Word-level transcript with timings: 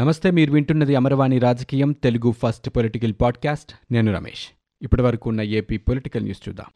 నమస్తే 0.00 0.30
మీరు 0.30 0.52
వింటున్నది 0.52 0.94
అమరవాణి 0.94 1.38
రాజకీయం 1.38 1.92
తెలుగు 1.92 2.34
ఫస్ట్ 2.42 2.70
పొలిటికల్ 2.70 3.14
పాడ్కాస్ట్. 3.20 3.72
నేను 3.92 4.12
రమేష్. 4.12 4.48
ఇప్పటి 4.82 5.02
వరకు 5.02 5.30
ఉన్న 5.30 5.42
ఏపీ 5.42 5.76
పొలిటికల్ 5.76 6.22
న్యూస్ 6.22 6.48
చూద్దాం. 6.48 6.66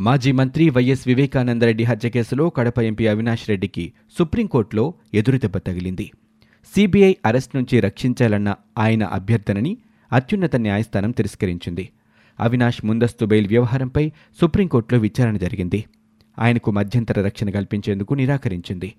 మాజీ 0.00 0.32
మంత్రి 0.32 0.70
వైఎస్ 0.70 1.08
వివేకానందరెడ్డి 1.08 1.84
హత్య 1.84 2.10
కేసులో 2.10 2.50
కడప 2.50 2.78
ఎంపీ 2.78 3.06
అవినాష్ 3.06 3.48
రెడ్డికి 3.48 3.92
సుప్రీంకోర్టులో 4.18 4.94
ఎదురుదెబ్బ 5.14 5.56
తగిలింది. 5.56 6.10
సిబిఐ 6.74 7.14
అరెస్ట్ 7.26 7.56
నుంచి 7.56 7.80
రక్షించాలన్న 7.80 8.54
ఆయన 8.78 9.04
అభ్యర్థనని 9.04 9.76
అత్యున్నత 10.12 10.56
న్యాయస్థానం 10.56 11.10
తిరస్కరించింది. 11.10 11.88
అవినాష్ 12.40 12.84
ముందస్తు 12.84 13.24
బెయిల్ 13.24 13.48
వ్యవహారంపై 13.48 14.12
సుప్రీంకోర్టులో 14.40 15.00
విచారణ 15.00 15.36
జరిగింది. 15.36 15.84
ఆయనకు 16.38 16.70
మధ్యంతర 16.70 17.24
రక్షణ 17.24 17.50
కల్పించేందుకు 17.50 18.14
నిరాకరించింది. 18.14 18.94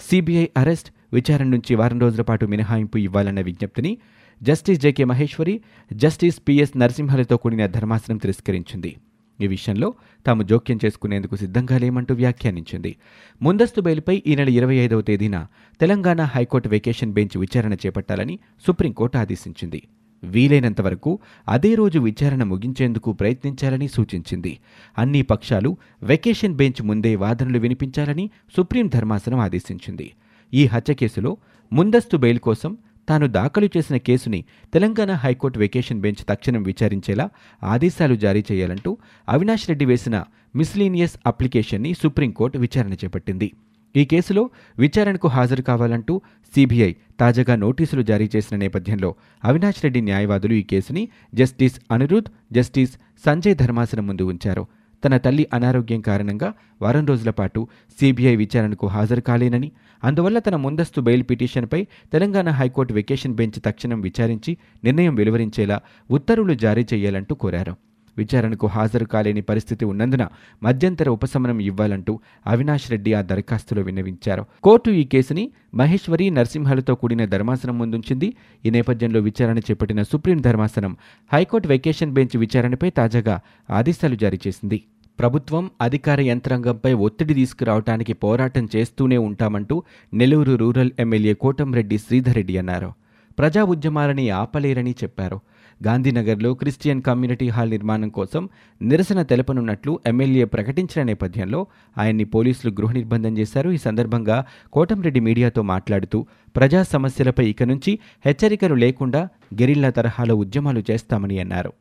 సిబిఐ 0.00 0.46
అరెస్ట్ 0.56 0.90
విచారణ 1.12 1.46
నుంచి 1.46 1.74
వారం 1.74 2.00
రోజుల 2.00 2.22
పాటు 2.22 2.46
మినహాయింపు 2.46 2.98
ఇవ్వాలన్న 2.98 3.40
విజ్ఞప్తిని 3.40 3.98
justice 4.42 4.80
JK 4.80 5.04
Maheshwari 5.04 5.60
justice 5.92 6.42
PS 6.48 6.78
నరసింహలతో 6.78 7.36
కూడిన 7.36 7.66
ధర్మాసనం 7.66 8.16
తిరస్కరించింది. 8.16 8.96
ఈ 9.40 9.46
విషయంలో 9.46 9.94
తాము 10.26 10.42
జోక్యం 10.42 10.78
చేసుకునేందుకు 10.84 11.36
సిద్ధంగా 11.36 11.78
లేమంటూ 11.78 12.14
వ్యాఖ్యానించింది. 12.14 12.96
ముందస్తు 13.42 13.80
బెయిల్పై 13.80 14.22
ఈ 14.26 14.36
నెల 14.36 14.48
ఇరవై 14.48 14.74
ఐదవ 14.74 15.00
తేదీన 15.00 15.46
తెలంగాణ 15.80 16.20
హైకోర్టు 16.22 16.68
వెకేషన్ 16.68 17.12
బెంచ్ 17.12 17.38
విచారణ 17.38 17.74
చేపట్టాలని 17.74 18.38
సుప్రీంకోర్టు 18.66 19.18
ఆదేశించింది. 19.18 19.82
వీలైనంత 20.24 20.80
వరకు 20.80 21.18
అదే 21.48 21.74
రోజు 21.74 21.98
విచారణ 21.98 22.42
ముగించేందుకు 22.42 23.12
ప్రయత్నించాలని 23.12 23.88
సూచించింది. 23.88 24.58
అన్ని 24.98 25.22
పక్షాలు 25.22 25.76
వెకేషన్ 26.02 26.54
బెంచ్ 26.54 26.82
ముందే 26.82 27.14
వాదనలు 27.14 27.58
వినిపించాలని 27.58 28.30
సుప్రీం 28.56 28.88
ధర్మాసనం 28.88 29.38
ఆదేశించింది. 29.38 30.12
ఈ 30.54 30.66
హత్య 30.66 30.94
కేసులో 30.94 31.36
ముందస్తు 31.72 32.16
బెయిల్ 32.16 32.38
కోసం 32.38 32.76
తాను 33.08 33.26
దాఖలు 33.26 33.68
చేసిన 33.76 33.96
కేసుని 33.96 34.44
తెలంగాణ 34.74 35.12
హైకోర్టు 35.12 35.58
వెకేషన్ 35.58 36.00
బెంచ్ 36.00 36.26
తక్షణం 36.28 36.62
విచారించేలా 36.62 37.30
ఆదేశాలు 37.62 38.14
జారీ 38.14 38.44
చేయాలంటూ 38.52 38.98
అవినాష్ 39.28 39.68
రెడ్డి 39.68 39.84
వేసిన 39.84 40.24
మిస్లీనియస్ 40.56 41.16
అప్లికేషన్ని 41.26 41.94
సుప్రీంకోర్టు 41.94 42.58
విచారణ 42.58 42.92
చేపట్టింది. 42.92 43.52
ఈ 43.94 44.04
కేసులో 44.04 44.50
విచారణకు 44.78 45.28
హాజరు 45.28 45.62
కావాలంటూ 45.62 46.14
సిబిఐ 46.52 46.94
తాజాగా 47.20 47.56
నోటీసులు 47.56 48.02
జారీ 48.02 48.30
చేసిన 48.36 48.56
నేపథ్యంలో 48.56 49.10
అవినాష్ 49.44 49.84
రెడ్డి 49.84 50.00
న్యాయవాదులు 50.00 50.54
ఈ 50.54 50.62
కేసుని 50.62 51.08
జస్టిస్ 51.34 51.80
అనిరుద్ 51.90 52.30
జస్టిస్ 52.52 52.94
సంజయ్ 53.26 53.56
ధర్మాసనం 53.56 54.06
ముందు 54.06 54.22
ఉంచారు. 54.22 54.64
తన 55.04 55.16
తల్లి 55.16 55.46
అనారోగ్యం 55.54 56.00
కారణంగా 56.00 56.48
వారం 56.82 57.06
రోజుల 57.06 57.30
పాటు 57.30 57.60
సిబిఐ 57.98 58.36
విచారణకు 58.36 58.86
హాజరు 58.86 59.20
కాలేనని 59.20 59.72
అందువల్ల 60.04 60.38
తన 60.38 60.56
ముందస్తు 60.56 61.00
బెయిల్ 61.00 61.24
పిటిషన్పై 61.30 61.80
తెలంగాణ 62.12 62.48
హైకోర్టు 62.50 62.94
వెకేషన్ 62.94 63.34
బెంచ్ 63.34 63.60
తక్షణం 63.64 64.00
విచారించి 64.00 64.56
నిర్ణయం 64.84 65.14
వెలువరించేలా 65.14 65.78
ఉత్తర్వులు 66.10 66.54
జారీ 66.54 66.86
చేయాలంటూ 66.94 67.34
కోరారు. 67.34 67.74
విచారణకు 68.18 68.66
హాజరు 68.66 69.04
కాలేని 69.04 69.40
పరిస్థితి 69.40 69.84
ఉన్నందున 69.84 70.28
మధ్యంతర 70.62 71.10
ఉపశమనం 71.10 71.60
ఇవ్వాలంటూ 71.60 72.20
అవినాష్ 72.46 72.90
రెడ్డి 72.90 73.14
ఆ 73.14 73.22
దరఖాస్తులో 73.22 73.82
విన్నవించారు. 73.82 74.46
కోర్టు 74.62 74.90
ఈ 74.90 75.04
కేసుని 75.04 75.50
మహేశ్వరి 75.74 76.30
నరసింహలతో 76.30 76.94
కూడిన 76.94 77.24
ధర్మాసనం 77.24 77.78
ముందుంచింది. 77.78 78.36
ఈ 78.66 78.70
నేపథ్యంలో 78.70 79.20
విచారణ 79.20 79.58
చేపట్టిన 79.58 80.02
సుప్రీం 80.02 80.40
ధర్మాసనం 80.40 80.96
హైకోర్టు 81.32 81.68
వెకేషన్ 81.68 82.12
బెంచ్ 82.12 82.36
విచారణపై 82.36 82.90
తాజాగా 82.90 83.40
ఆదేశాలు 83.70 84.14
జారీ 84.14 84.40
చేసింది. 84.46 84.82
ప్రభుత్వం 85.18 85.70
అధికార 85.80 86.20
యంత్రాంగంపై 86.20 86.92
ఒత్తిడి 86.92 87.34
తీసుకురావటానికి 87.34 88.12
పోరాటం 88.12 88.68
చేస్తూనే 88.76 89.16
ఉంటామంటూ 89.16 89.82
నెల్లూరు 90.14 90.52
రూరల్ 90.52 90.90
ఎమ్మెల్యే 90.98 91.34
కోటంరెడ్డి 91.34 91.98
శ్రీధర్ 91.98 92.34
రెడ్డి 92.34 92.58
అన్నారు. 92.58 92.92
ప్రజా 93.38 93.62
ఉద్యమాలని 93.64 94.30
ఆపలేరని 94.30 94.90
చెప్పారు. 94.90 95.40
గాంధీనగర్లో 95.86 96.54
క్రిస్టియన్ 96.54 97.02
కమ్యూనిటీ 97.02 97.48
హాల్ 97.48 97.70
నిర్మాణం 97.70 98.08
కోసం 98.08 98.48
నిరసన 98.82 99.22
తెలపనున్నట్లు 99.22 100.00
ఎమ్మెల్యే 100.06 100.44
ప్రకటించిన 100.44 101.02
నేపథ్యంలో 101.02 101.66
ఆయన్ని 101.98 102.24
పోలీసులు 102.24 102.72
గృహ 102.72 102.92
నిర్బంధం 102.92 103.38
చేశారు. 103.38 103.70
ఈ 103.70 103.76
సందర్భంగా 103.76 104.44
కోటంరెడ్డి 104.72 105.20
మీడియాతో 105.20 105.62
మాట్లాడుతూ 105.62 106.26
ప్రజా 106.56 106.82
సమస్యలపై 106.82 107.50
ఇక 107.50 107.62
నుంచి 107.62 107.98
హెచ్చరికలు 108.26 108.74
లేకుండా 108.74 109.28
గెరిల్లా 109.54 109.90
తరహాలో 109.90 110.36
ఉద్యమాలు 110.36 110.82
చేస్తామని 110.90 111.38
అన్నారు. 111.38 111.72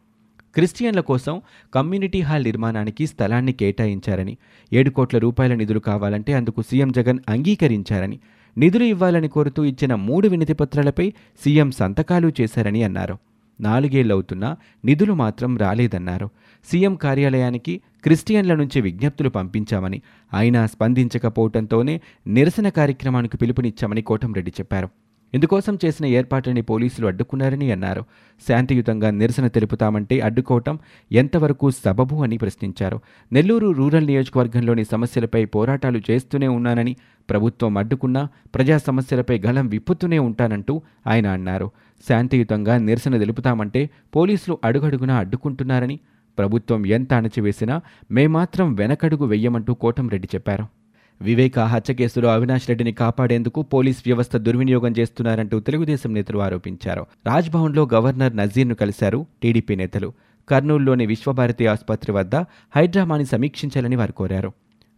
క్రిస్టియన్ల 0.56 1.00
కోసం 1.00 1.42
కమ్యూనిటీ 1.74 2.22
హాల్ 2.22 2.44
నిర్మాణానికి 2.44 3.08
స్థలాన్ని 3.08 3.54
కేటాయించారని 3.54 4.38
ఏడు 4.74 4.90
కోట్ల 4.90 5.18
రూపాయల 5.18 5.54
నిధులు 5.54 5.80
కావాలంటే 5.80 6.34
అందుకు 6.34 6.62
సీఎం 6.62 6.92
జగన్ 6.92 7.20
అంగీకరించారని 7.30 8.20
నిధులు 8.58 8.84
ఇవ్వాలని 8.84 9.28
కోరుతూ 9.28 9.64
ఇచ్చిన 9.64 9.96
మూడు 9.96 10.28
వినతిపత్రాలపై 10.28 11.14
సీఎం 11.44 11.72
సంతకాలు 11.72 12.32
చేశారని 12.42 12.84
అన్నారు. 12.84 13.18
నాలుగేళ్ళవుతున్నా 13.62 14.58
నిధులు 14.86 15.14
మాత్రం 15.14 15.58
రాలేదన్నారు. 15.58 16.30
సీఎం 16.72 16.96
కార్యాలయానికి 16.96 17.82
క్రిస్టియన్ల 18.04 18.56
నుంచి 18.56 18.82
విజ్ఞప్తులు 18.82 19.30
పంపించామని 19.30 20.02
అయినా 20.34 20.66
స్పందించకపోవడంతోనే 20.66 22.02
నిరసన 22.28 22.70
కార్యక్రమానికి 22.70 23.38
పిలుపునిచ్చామని 23.38 24.02
కోటంరెడ్డి 24.02 24.52
చెప్పారు. 24.52 24.90
ఇందుకోసం 25.34 25.78
చేసిన 25.86 26.06
ఏర్పాట్లని 26.06 26.62
పోలీసులు 26.62 27.08
అడ్డుకున్నారని 27.08 27.72
అన్నారు. 27.72 28.06
శాంతియుతంగా 28.48 29.12
నిరసన 29.12 29.48
తెలుపుతామంటే 29.48 30.20
అడ్డుకోవటం 30.20 30.80
ఎంతవరకు 31.12 31.72
సబబు 31.72 32.24
అని 32.24 32.38
ప్రశ్నించారు. 32.38 33.00
నెల్లూరు 33.32 33.72
రూరల్ 33.72 34.08
నియోజకవర్గంలోని 34.08 34.86
సమస్యలపై 34.86 35.46
పోరాటాలు 35.46 36.02
చేస్తూనే 36.12 36.48
ఉన్నానని 36.48 36.96
ప్రభుత్వం 37.32 37.78
అడ్డుకున్నా 37.78 38.28
ప్రజా 38.56 38.78
సమస్యలపై 38.78 39.40
గలం 39.40 39.68
విప్పుతూనే 39.68 40.20
ఉంటానంటూ 40.20 40.82
ఆయన 41.08 41.28
అన్నారు. 41.28 41.72
శాంతియుతంగా 42.10 42.78
నిరసన 42.78 43.18
తెలుపుతామంటే 43.18 43.90
పోలీసులు 44.16 44.58
అడుగడుగునా 44.64 45.16
అడ్డుకుంటున్నారని 45.16 46.00
ప్రభుత్వం 46.38 46.86
ఎంత 46.86 47.14
అణచివేసినా 47.14 47.82
మేమాత్రం 48.12 48.76
వెనకడుగు 48.76 49.26
వెయ్యమంటూ 49.26 49.74
కోటంరెడ్డి 49.74 50.30
చెప్పారు. 50.36 50.66
వివేక 51.22 51.60
హత్య 51.60 51.94
కేసులో 51.94 52.30
అవినాష్ 52.30 52.70
రెడ్డిని 52.70 52.94
కాపాడేందుకు 52.94 53.62
పోలీస్ 53.62 54.04
వ్యవస్థ 54.06 54.36
దుర్వినియోగం 54.36 54.94
చేస్తున్నారంటూ 55.00 55.60
తెలుగుదేశం 55.60 56.14
నేతలు 56.14 56.40
ఆరోపించారు. 56.40 57.06
రాజ్భవన్లో 57.28 57.90
గవర్నర్ 57.94 58.38
నజీర్ను 58.38 58.76
కలిశారు 58.76 59.26
టీడీపీ 59.44 59.76
నేతలు. 59.76 60.14
కర్నూలులోని 60.50 61.06
విశ్వభారతి 61.06 61.68
ఆసుపత్రి 61.68 62.12
వద్ద 62.12 62.36
హైడ్రామాని 62.76 63.26
సమీక్షించాలని 63.26 63.96
వారు 63.96 64.12
కోరారు. 64.12 64.52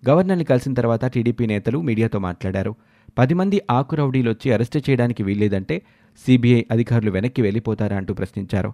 గవర్నర్ని 0.09 0.43
కలిసిన 0.43 0.73
తర్వాత 0.73 1.05
టీడీపీ 1.05 1.45
నేతలు 1.45 1.81
మీడియాతో 1.81 2.19
మాట్లాడారు. 2.19 2.75
పది 3.17 3.33
మంది 3.33 3.61
ఆకు 3.71 3.95
రౌడీలొచ్చి 3.95 4.53
అరెస్టు 4.53 4.77
చేయడానికి 4.77 5.23
వీల్లేదంటే 5.23 5.81
సీబీఐ 6.25 6.63
అధికారులు 6.71 7.11
వెనక్కి 7.11 7.41
వెళ్ళిపోతారా 7.41 7.97
అంటూ 7.97 8.13
ప్రశ్నించారు. 8.13 8.73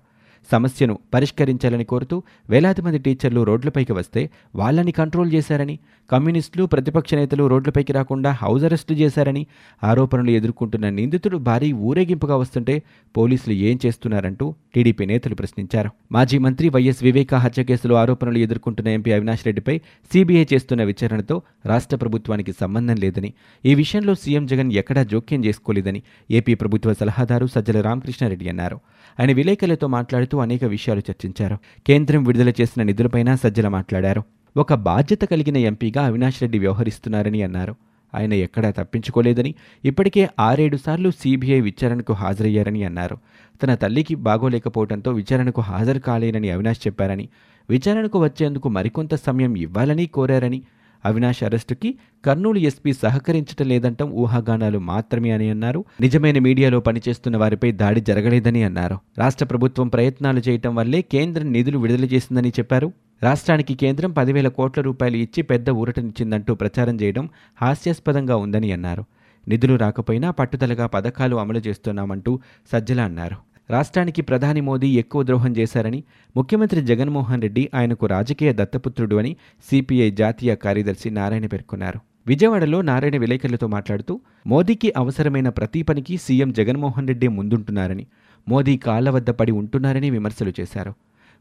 సమస్యను 0.51 0.99
పరిష్కరించాలని 1.13 1.83
కోరుతూ 1.83 2.23
వేలాది 2.49 2.81
మంది 2.81 2.99
టీచర్లు 2.99 3.43
రోడ్లపైకి 3.43 3.93
వస్తే 3.93 4.29
వాళ్ళని 4.55 4.91
కంట్రోల్ 4.91 5.33
చేశారని 5.33 5.79
కమ్యూనిస్టులు 6.11 6.63
ప్రతిపక్ష 6.65 7.13
నేతలు 7.13 7.47
రోడ్లపైకి 7.47 7.93
రాకుండా 7.93 8.31
హౌస్ 8.31 8.63
అరెస్టు 8.63 8.93
చేశారని 8.93 9.47
ఆరోపణలు 9.83 10.29
ఎదుర్కొంటున్న 10.29 10.89
నిందితుడు 10.89 11.37
భారీ 11.37 11.71
ఊరేగింపుగా 11.71 12.35
వస్తుంటే 12.35 12.83
పోలీసులు 13.17 13.53
ఏం 13.53 13.79
చేస్తున్నారంటూ 13.85 14.45
టీడీపీ 14.75 15.05
నేతలు 15.05 15.35
ప్రశ్నించారు. 15.35 15.89
మాజీ 16.11 16.37
మంత్రి 16.37 16.69
వైఎస్ 16.69 17.03
వివేక 17.03 17.35
హత్య 17.35 17.63
కేసులో 17.63 17.95
ఆరోపణలు 17.95 18.37
ఎదుర్కొంటున్న 18.37 18.89
ఎంపీ 18.89 19.11
అవినాష్ 19.11 19.45
రెడ్డిపై 19.45 19.75
సీబీఐ 20.13 20.45
చేస్తున్న 20.53 20.83
విచారణతో 20.83 21.41
రాష్ట్ర 21.65 21.97
ప్రభుత్వానికి 21.97 22.53
సంబంధం 22.61 22.95
లేదని 22.95 23.33
ఈ 23.65 23.75
విషయంలో 23.75 24.15
సీఎం 24.15 24.45
జగన్ 24.45 24.73
ఎక్కడా 24.73 25.03
జోక్యం 25.03 25.45
చేసుకోలేదని 25.45 26.01
ఏపీ 26.31 26.53
ప్రభుత్వ 26.53 26.93
సలహాదారు 26.93 27.45
సజ్జల 27.45 27.81
రామకృష్ణారెడ్డి 27.81 28.49
అన్నారు. 28.49 28.79
ఆయన 29.19 29.31
విలేకరులతో 29.31 29.87
మాట్లాడుతూ 29.87 30.28
అనేక 30.37 30.63
విషయాలు 30.63 30.99
చర్చించారు. 30.99 31.57
కేంద్రం 31.87 32.23
విడుదల 32.23 32.49
చేసిన 32.49 32.83
నిధులపైన 32.83 33.35
సజ్జల 33.35 33.67
మాట్లాడారు. 33.67 34.23
ఒక 34.57 34.73
బాధ్యత 34.73 35.21
కలిగిన 35.21 35.57
ఎంపీగా 35.57 36.05
అవినాష్ 36.05 36.41
రెడ్డి 36.41 36.59
వ్యవహరిస్తున్నారని 36.59 37.43
అన్నారు. 37.43 37.75
ఆయన 38.15 38.33
ఎక్కడా 38.33 38.71
తప్పించుకోలేదని 38.71 39.55
ఇప్పటికే 39.85 40.29
ఆరేడు 40.39 40.77
సార్లు 40.77 41.11
సీబీఐ 41.11 41.59
విచారణకు 41.59 42.13
హాజరయ్యారని 42.13 42.83
అన్నారు. 42.83 43.17
తన 43.63 43.75
తల్లికి 43.75 44.15
బాగోలేకపోవడంతో 44.15 45.11
విచారణకు 45.11 45.61
హాజరు 45.61 45.99
కాలేనని 45.99 46.49
అవినాష్ 46.49 46.87
చెప్పారని 46.87 47.29
విచారణకు 47.69 48.23
వచ్చేందుకు 48.23 48.69
మరికొంత 48.69 49.15
సమయం 49.15 49.55
ఇవ్వాలని 49.55 50.05
కోరారని 50.05 50.61
అవినాష్ 51.05 51.43
అరెస్టుకి 51.43 51.95
కర్నూలు 52.25 52.59
ఎస్పీ 52.59 52.93
సహకరించటం 52.93 53.67
లేదంటం 53.67 54.11
ఊహాగానాలు 54.11 54.79
మాత్రమే 54.79 55.31
అని 55.31 55.49
అన్నారు. 55.49 55.85
నిజమైన 56.01 56.39
మీడియాలో 56.39 56.79
పనిచేస్తున్న 56.79 57.37
వారిపై 57.37 57.71
దాడి 57.71 58.01
జరగలేదని 58.01 58.63
అన్నారు. 58.63 58.97
రాష్ట్ర 59.17 59.45
ప్రభుత్వం 59.45 59.87
ప్రయత్నాలు 59.87 60.41
చేయటం 60.49 60.75
వల్లే 60.75 61.01
కేంద్రం 61.01 61.51
నిధులు 61.51 61.77
విడుదల 61.77 62.05
చేసిందని 62.05 62.49
చెప్పారు. 62.49 62.91
రాష్ట్రానికి 63.23 63.75
కేంద్రం 63.75 64.11
పదివేల 64.11 64.47
కోట్ల 64.47 64.81
రూపాయలు 64.81 65.17
ఇచ్చి 65.17 65.43
పెద్ద 65.43 65.69
ఊరటనిచ్చిందంటూ 65.69 66.55
ప్రచారం 66.55 66.95
చేయడం 67.01 67.29
హాస్యాస్పదంగా 67.61 68.35
ఉందని 68.35 68.71
అన్నారు. 68.71 69.05
నిధులు 69.47 69.75
రాకపోయినా 69.75 70.31
పట్టుదలగా 70.31 70.85
పథకాలు 70.87 71.35
అమలు 71.35 71.59
చేస్తున్నామంటూ 71.67 72.39
సజ్జల 72.73 73.01
అన్నారు. 73.01 73.48
రాష్ట్రానికి 73.69 74.21
ప్రధాని 74.21 74.61
మోదీ 74.61 74.87
ఎక్కువ 74.87 75.23
ద్రోహం 75.23 75.57
చేశారని 75.57 76.03
ముఖ్యమంత్రి 76.37 76.81
జగన్మోహన్ 76.81 77.41
రెడ్డి 77.41 77.69
ఆయనకు 77.75 78.05
రాజకీయ 78.05 78.53
దత్తపుత్రుడు 78.53 79.15
అని 79.15 79.35
సిపిఐ 79.69 80.11
జాతీయ 80.11 80.55
కార్యదర్శి 80.55 81.09
నారాయణ 81.09 81.45
పేర్కొన్నారు. 81.45 81.99
విజయవాడలో 82.27 82.81
నారాయణ 82.81 83.17
విలేకరులతో 83.17 83.67
మాట్లాడుతూ 83.67 84.19
మోదీకి 84.47 84.93
అవసరమైన 84.97 85.49
ప్రతి 85.49 85.81
పనికి 85.81 86.17
సీఎం 86.17 86.53
జగన్మోహన్ 86.53 87.07
రెడ్డి 87.07 87.27
ముందుంటున్నారని 87.27 88.07
మోదీ 88.47 88.77
కాళ్ళ 88.77 89.09
వద్ద 89.09 89.29
పడి 89.29 89.51
ఉంటున్నారని 89.51 90.09
విమర్శలు 90.09 90.53
చేశారు. 90.59 90.93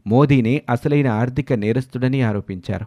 మోదీనే 0.07 0.63
అసలైన 0.71 1.09
ఆర్థిక 1.09 1.53
నేరస్తుడని 1.53 2.23
ఆరోపించారు. 2.23 2.87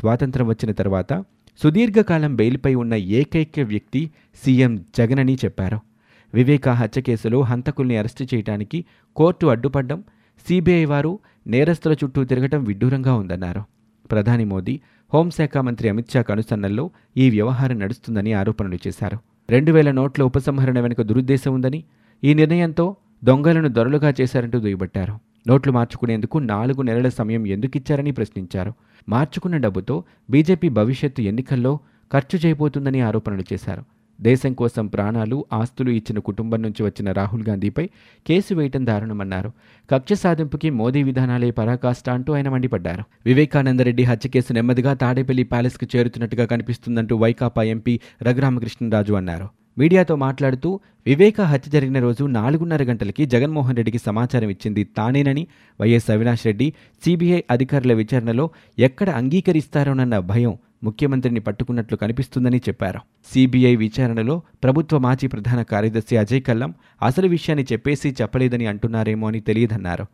స్వాతంత్రం 0.00 0.46
వచ్చిన 0.46 0.72
తర్వాత 0.72 1.24
సుదీర్ఘకాలం 1.62 2.36
బెయిల్పై 2.36 2.74
ఉన్న 2.74 2.94
ఏకైక 2.94 3.60
వ్యక్తి 3.60 4.10
సీఎం 4.44 4.84
జగన్ 4.98 5.18
అని 5.18 5.34
చెప్పారు. 5.34 5.78
వివేకా 6.36 6.72
హత్య 6.72 7.00
కేసులో 7.02 7.40
హంతకుల్ని 7.42 7.96
అరెస్టు 7.96 8.24
చేయడానికి 8.34 8.84
కోర్టు 9.16 9.46
అడ్డుపడ్డం 9.46 10.04
సిబిఐ 10.48 10.84
వారు 10.84 11.18
నేరస్తుల 11.46 11.92
చుట్టూ 11.92 12.24
తిరగటం 12.24 12.64
విడ్డూరంగా 12.64 13.14
ఉందన్నారు. 13.14 13.62
ప్రధాని 14.10 14.44
మోదీ 14.44 14.80
హోంశాఖ 15.14 15.58
మంత్రి 15.58 15.88
అమిత్ 15.88 16.10
షా 16.10 16.22
కనుసన్నల్లో 16.22 16.90
ఈ 17.16 17.30
వ్యవహారం 17.30 17.78
నడుస్తుందని 17.78 18.32
ఆరోపణలు 18.32 18.78
చేశారు. 18.86 19.18
రెండు 19.50 19.72
వేల 19.72 19.90
నోట్ల 19.90 20.22
ఉపసంహరణ 20.22 20.80
వెనుక 20.80 21.02
దురుద్దేశం 21.02 21.54
ఉందని 21.54 21.84
ఈ 22.24 22.34
నిర్ణయంతో 22.34 22.96
దొంగలను 23.24 23.68
దొరలుగా 23.68 24.14
చేశారంటూ 24.20 24.58
దుయ్యబట్టారు. 24.58 25.18
నోట్లు 25.48 25.72
మార్చుకునేందుకు 25.72 26.38
నాలుగు 26.38 26.82
నెలల 26.82 27.08
సమయం 27.08 27.46
ఎందుకిచ్చారని 27.46 28.10
ప్రశ్నించారు. 28.10 28.72
మార్చుకున్న 29.08 29.56
డబ్బుతో 29.56 30.04
బీజేపీ 30.30 30.68
భవిష్యత్తు 30.68 31.22
ఎన్నికల్లో 31.22 31.78
ఖర్చు 32.12 32.38
చేయబోతుందని 32.38 33.00
ఆరోపణలు 33.00 33.44
చేశారు. 33.52 33.84
దేశం 34.20 34.52
కోసం 34.54 34.86
ప్రాణాలు 34.86 35.44
ఆస్తులు 35.52 35.90
ఇచ్చిన 35.90 36.18
కుటుంబం 36.18 36.62
నుంచి 36.62 36.82
వచ్చిన 36.82 37.12
రాహుల్ 37.12 37.44
గాంధీపై 37.48 37.90
కేసు 38.26 38.54
వేయటం 38.54 38.86
దారుణమన్నారు. 38.86 39.52
కక్ష 39.90 40.12
సాధింపుకి 40.12 40.70
మోదీ 40.70 41.02
విధానాలే 41.02 41.50
పరాకాష్ట 41.50 42.10
అంటూ 42.10 42.32
ఆయన 42.32 42.48
మండిపడ్డారు. 42.48 43.04
వివేకానందరెడ్డి 43.26 44.02
హత్య 44.02 44.28
కేసు 44.28 44.52
నెమ్మదిగా 44.52 44.94
తాడేపల్లి 44.94 45.42
ప్యాలెస్కు 45.42 45.96
చేరుతున్నట్టుగా 45.96 46.44
కనిపిస్తుందంటూ 46.44 47.16
వైకాపా 47.16 47.62
ఎంపీ 47.62 48.00
రఘురామకృష్ణరాజు 48.22 49.12
అన్నారు. 49.12 49.48
మీడియాతో 49.78 50.16
మాట్లాడుతూ 50.16 50.80
వివేక 51.06 51.40
హత్య 51.40 51.70
జరిగిన 51.70 51.98
రోజు 51.98 52.24
నాలుగున్నర 52.24 52.82
గంటలకి 52.82 53.26
జగన్మోహన్ 53.26 53.76
రెడ్డికి 53.76 53.98
సమాచారం 53.98 54.48
ఇచ్చింది 54.48 54.84
తానేనని 54.84 55.46
వైఎస్ 55.80 56.10
అవినాష్ 56.10 56.46
రెడ్డి. 56.46 56.72
సిబిఐ 57.04 57.42
అధికారుల 57.50 57.92
విచారణలో 57.92 58.50
ఎక్కడ 58.78 59.10
అంగీకరిస్తారోనన్న 59.10 60.18
భయం 60.18 60.56
ముఖ్యమంత్రిని 60.84 61.40
పట్టుకున్నట్లు 61.40 61.96
కనిపిస్తుందని 61.96 62.58
చెప్పారు. 62.58 63.00
సిబిఐ 63.32 63.76
విచారణలో 63.76 64.42
ప్రభుత్వ 64.64 64.98
మాజీ 64.98 65.26
ప్రధాన 65.26 65.62
కార్యదర్శి 65.62 66.16
అజయ్ 66.16 66.42
కల్లం 66.42 66.74
అసలు 67.02 67.28
విషయాన్ని 67.28 67.66
చెప్పేసి 67.72 68.16
చెప్పలేదని 68.22 68.66
అంటున్నారేమో 68.66 69.28
అని 69.28 69.40
తెలియదన్నారు. 69.40 70.06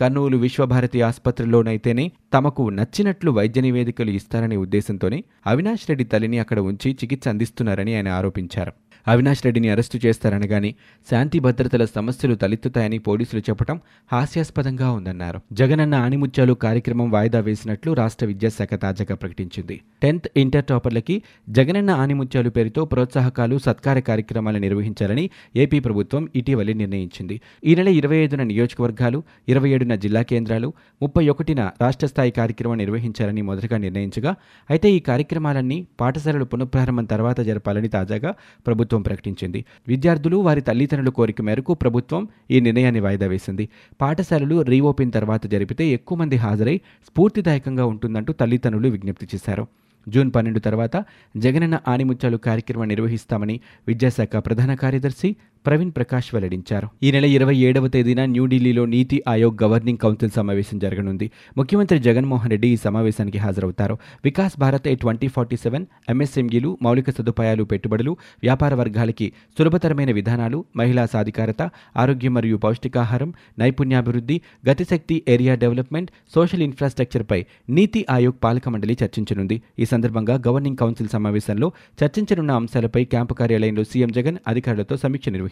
కర్నూలు 0.00 0.36
విశ్వభారతి 0.36 1.02
ఆసుపత్రిలోనైతేనే 1.02 2.12
తమకు 2.34 2.68
నచ్చినట్లు 2.68 3.30
వైద్య 3.30 3.60
నివేదికలు 3.60 4.10
ఇస్తారనే 4.10 4.56
ఉద్దేశంతోనే 4.56 5.24
అవినాష్ 5.46 5.88
రెడ్డి 5.88 6.04
తల్లిని 6.04 6.38
అక్కడ 6.38 6.60
ఉంచి 6.60 6.92
చికిత్స 6.92 7.28
అందిస్తున్నారని 7.28 7.94
ఆయన 7.94 8.08
ఆరోపించారు. 8.08 8.72
అవినాష్ 9.06 9.44
రెడ్డిని 9.44 9.68
అరెస్టు 9.68 9.98
చేస్తారనగానే 10.06 10.74
శాంతి 11.10 11.38
భద్రతల 11.38 11.84
సమస్యలు 11.84 12.34
తలెత్తుతాయని 12.34 12.98
పోలీసులు 12.98 13.42
చెప్పడం 13.50 13.80
హాస్యాస్పదంగా 14.12 14.92
ఉందన్నారు. 14.92 15.40
జగనన్న 15.52 15.94
ఆణిముత్యాలు 15.94 16.54
కార్యక్రమం 16.54 17.10
వాయిదా 17.10 17.40
వేసినట్లు 17.40 17.92
రాష్ట్ర 17.92 18.26
విద్యాశాఖ 18.26 18.74
తాజాగా 18.74 19.14
ప్రకటించింది. 19.14 19.80
టెన్త్ 20.02 20.28
ఇంటర్ 20.36 20.64
టాపర్లకి 20.64 21.22
జగనన్న 21.48 21.90
ఆణిముత్యాలు 21.90 22.50
పేరుతో 22.50 22.84
ప్రోత్సాహకాలు 22.84 23.58
సత్కార 23.58 23.98
కార్యక్రమాలు 23.98 24.58
నిర్వహించాలని 24.58 25.30
ఏపీ 25.56 25.80
ప్రభుత్వం 25.80 26.28
ఇటీవలే 26.34 26.72
నిర్ణయించింది. 26.72 27.40
ఈ 27.64 27.74
నెల 27.74 27.88
ఇరవై 27.88 28.16
ఐదున 28.16 28.42
నియోజకవర్గాలు 28.42 29.22
ఇరవై 29.48 29.70
ఏడున 29.70 29.94
జిల్లా 29.94 30.22
కేంద్రాలు 30.22 30.68
ముప్పై 31.02 31.28
ఒకటిన 31.28 31.60
రాష్ట్ర 31.80 32.06
స్థాయి 32.06 32.30
కార్యక్రమం 32.30 32.78
నిర్వహించాలని 32.78 33.42
మొదటగా 33.42 33.76
నిర్ణయించగా 33.76 34.32
అయితే 34.70 34.88
ఈ 34.90 34.98
కార్యక్రమాలన్నీ 35.00 35.86
పాఠశాలలు 36.00 36.44
పునఃప్రారంభం 36.44 37.04
తర్వాత 37.04 37.40
జరపాలని 37.40 37.88
తాజాగా 37.88 38.34
ప్రభుత్వం 38.66 38.88
ప్రభుత్వం 38.90 39.02
ప్రకటించింది. 39.02 39.64
విద్యార్థులు 39.88 40.36
వారి 40.36 40.60
తల్లిదండ్రుల 40.60 41.08
కోరిక 41.08 41.40
మేరకు 41.42 41.74
ప్రభుత్వం 41.74 42.28
ఈ 42.50 42.60
నిర్ణయాన్ని 42.60 43.00
వాయిదా 43.00 43.26
వేసింది. 43.26 43.68
పాఠశాలలు 44.00 44.62
రీఓపెన్ 44.62 45.12
తర్వాత 45.12 45.46
జరిపితే 45.46 45.84
ఎక్కువ 45.86 46.18
మంది 46.18 46.36
హాజరై 46.36 46.76
స్ఫూర్తిదాయకంగా 47.06 47.84
ఉంటుందంటూ 47.86 48.32
తల్లిదండ్రులు 48.32 48.88
విజ్ఞప్తి 48.88 49.26
చేశారు. 49.34 49.66
జూన్ 50.08 50.30
పన్నెండు 50.34 50.58
తర్వాత 50.58 51.04
జగనన్న 51.36 51.78
ఆనిముత్యాలు 51.88 52.36
కార్యక్రమం 52.36 52.88
నిర్వహిస్తామని 52.88 53.60
విద్యాశాఖ 53.86 54.36
ప్రధాన 54.36 54.74
కార్యదర్శి 54.74 55.36
ప్రవీణ్ 55.66 55.92
ప్రకాష్ 55.96 56.34
వెల్లడించారు. 56.34 56.88
ఈ 57.02 57.12
నెల 57.12 57.24
ఇరవై 57.24 57.56
ఏడవ 57.56 57.88
తేదీన 57.88 58.24
న్యూఢిల్లీలో 58.24 58.84
నీతి 58.86 59.22
ఆయోగ్ 59.28 59.62
గవర్నింగ్ 59.62 59.98
కౌన్సిల్ 59.98 60.30
సమావేశం 60.30 60.78
జరగనుంది. 60.78 61.30
ముఖ్యమంత్రి 61.56 61.98
జగన్మోహన్ 61.98 62.50
రెడ్డి 62.50 62.68
ఈ 62.68 62.76
సమావేశానికి 62.76 63.38
హాజరవుతారు. 63.38 63.98
వికాస్ 64.24 64.60
భారత్ 64.60 64.88
ఏ 64.88 64.94
ట్వంటీ 64.94 65.28
ఫార్టీ 65.28 65.56
సెవెన్ 65.56 65.86
ఎంఎస్ఎంఈలు 66.08 66.78
మౌలిక 66.82 67.10
సదుపాయాలు 67.10 67.64
పెట్టుబడులు 67.64 68.10
వ్యాపార 68.42 68.74
వర్గాలకి 68.74 69.32
సులభతరమైన 69.58 70.12
విధానాలు 70.12 70.64
మహిళా 70.76 71.06
సాధికారత 71.06 71.70
ఆరోగ్యం 71.96 72.34
మరియు 72.34 72.56
పౌష్టికాహారం 72.56 73.34
నైపుణ్యాభివృద్ధి 73.58 74.40
గతిశక్తి 74.68 75.22
ఏరియా 75.28 75.54
డెవలప్మెంట్ 75.54 76.10
సోషల్ 76.34 76.62
ఇన్ఫ్రాస్ట్రక్చర్పై 76.62 77.46
నీతి 77.70 78.06
ఆయోగ్ 78.10 78.40
పాలక 78.44 78.68
మండలి 78.68 78.96
చర్చించనుంది. 79.04 79.62
ఈ 79.78 79.84
సందర్భంగా 79.84 80.34
గవర్నింగ్ 80.48 80.76
కౌన్సిల్ 80.76 81.08
సమావేశంలో 81.08 81.72
చర్చించనున్న 82.04 82.50
అంశాలపై 82.52 83.04
క్యాంపు 83.04 83.34
కార్యాలయంలో 83.34 83.84
సీఎం 83.84 84.12
జగన్ 84.12 84.38
అధికారులతో 84.48 84.96
సమీక్ష 84.96 85.28
నిర్వహించారు. 85.28 85.49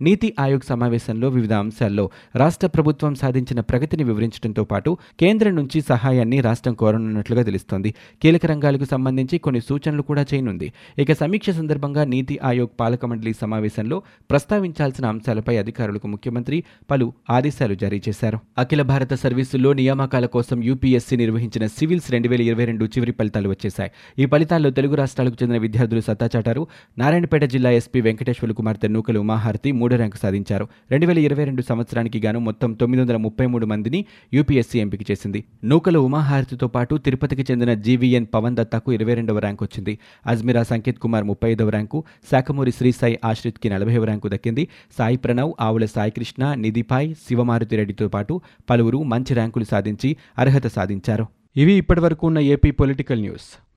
నీతి 0.00 0.34
ఆయోగ్ 0.40 0.66
సమావేశంలో 0.68 1.28
వివిధ 1.28 1.52
అంశాల్లో 1.52 2.10
రాష్ట్ర 2.36 2.66
ప్రభుత్వం 2.66 3.14
సాధించిన 3.14 3.60
ప్రగతిని 3.60 4.04
వివరించడంతో 4.04 4.64
పాటు 4.64 4.96
కేంద్రం 5.20 5.56
నుంచి 5.56 5.80
సహాయాన్ని 5.80 6.40
రాష్ట్రం 6.40 6.74
కోరనున్నట్లుగా 6.74 7.42
తెలుస్తోంది. 7.42 7.94
కీలక 8.22 8.46
రంగాలకు 8.46 8.84
సంబంధించి 8.84 9.38
కొన్ని 9.38 9.60
సూచనలు 9.60 10.02
కూడా 10.02 10.24
చేయనుంది. 10.34 10.72
ఇక 10.98 11.12
సమీక్ష 11.12 11.50
సందర్భంగా 11.50 12.04
నీతి 12.04 12.38
ఆయోగ్ 12.44 12.80
పాలక 12.80 13.06
మండలి 13.06 13.34
సమావేశంలో 13.40 14.02
ప్రస్తావించాల్సిన 14.30 15.06
అంశాలపై 15.06 15.56
అధికారులకు 15.56 16.06
ముఖ్యమంత్రి 16.06 16.64
పలు 16.90 17.12
ఆదేశాలు 17.30 17.74
జారీ 17.74 18.02
చేశారు. 18.08 18.38
అఖిల 18.58 18.82
భారత 18.82 19.14
సర్వీసుల్లో 19.14 19.72
నియామకాల 19.72 20.26
కోసం 20.26 20.62
యూపీఎస్సీ 20.62 21.16
నిర్వహించిన 21.16 21.66
సివిల్స్ 21.66 22.10
రెండు 22.10 22.28
వేల 22.28 22.40
ఇరవై 22.40 22.64
రెండు 22.64 22.84
చివరి 22.84 23.12
ఫలితాలు 23.12 23.48
వచ్చేశాయి. 23.48 23.90
ఈ 24.18 24.26
ఫలితాల్లో 24.26 24.70
తెలుగు 24.70 24.94
రాష్ట్రాలకు 24.94 25.36
చెందిన 25.42 25.58
విద్యార్థులు 25.58 26.00
సత్తా 26.00 26.28
చాటారు. 26.36 26.66
నారాయణపేట 26.98 27.44
జిల్లా 27.44 27.70
ఎస్పీ 27.70 28.00
వెంకటేశ్వర్లు 28.00 28.54
కుమార్తె 28.54 28.88
నూకలు 28.88 29.17
ఉమాహారతి 29.18 29.72
మూడో 29.72 29.96
ర్యాంకు 29.96 30.16
సాధించారు. 30.16 30.68
రెండు 30.90 31.06
వేల 31.06 31.18
ఇరవై 31.18 31.44
రెండు 31.44 31.62
సంవత్సరానికి 31.62 32.20
గాను 32.20 32.40
మొత్తం 32.40 32.72
తొమ్మిది 32.72 33.02
వందల 33.02 33.16
ముప్పై 33.16 33.46
మూడు 33.46 33.66
మందిని 33.66 34.04
యూపీఎస్సీ 34.34 34.78
ఎంపిక 34.78 35.10
చేసింది. 35.10 35.44
నూకల 35.64 35.96
ఉమాహారతితో 35.96 36.68
పాటు 36.68 36.96
తిరుపతికి 36.96 37.44
చెందిన 37.50 37.74
జీవీఎన్ 37.74 38.26
పవన్ 38.34 38.56
దత్తాకు 38.56 38.92
ఇరవై 38.92 39.14
రెండవ 39.14 39.38
ర్యాంకు 39.38 39.64
వచ్చింది. 39.64 39.98
అజ్మిరా 40.26 40.62
సంకేత్ 40.62 40.98
కుమార్ 40.98 41.24
ముప్పై 41.24 41.52
ఐదవ 41.52 41.68
ర్యాంకు 41.68 42.04
శాఖమూరి 42.30 42.72
శ్రీ 42.72 42.92
సాయి 42.92 43.18
ఆశ్రిత్కి 43.24 43.70
నలభైవ 43.70 44.04
ర్యాంకు 44.04 44.28
దక్కింది. 44.28 44.68
సాయి 44.98 45.16
ప్రణవ్ 45.16 45.52
ఆవుల 45.60 45.84
సాయికృష్ణ 45.84 46.54
నిధిపాయ్ 46.54 47.14
శివమారుతి 47.14 47.76
రెడ్డితో 47.76 48.08
పాటు 48.08 48.40
పలువురు 48.70 49.02
మంచి 49.02 49.34
ర్యాంకులు 49.34 49.64
సాధించి 49.64 50.16
అర్హత 50.38 50.66
సాధించారు. 50.66 51.26
ఇవి 51.56 51.72
ఇప్పటివరకు 51.72 52.26
ఉన్న 52.26 52.38
ఏపీ 52.38 52.70
పొలిటికల్ 52.70 53.20
న్యూస్. 53.20 53.67